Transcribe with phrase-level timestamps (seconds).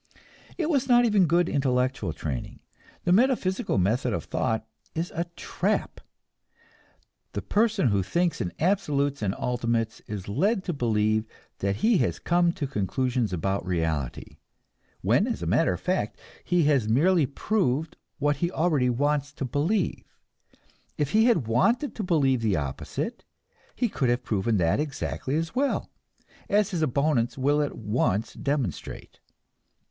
[0.57, 2.59] It was not even good intellectual training;
[3.03, 6.01] the metaphysical method of thought is a trap.
[7.33, 11.27] The person who thinks in absolutes and ultimates is led to believe
[11.59, 14.37] that he has come to conclusions about reality,
[15.01, 18.49] when as a matter of fact he has merely proved what he
[18.89, 20.03] wants to believe;
[20.97, 23.23] if he had wanted to believe the opposite,
[23.75, 25.91] he could have proven that exactly as well
[26.49, 29.19] as his opponents will at once demonstrate.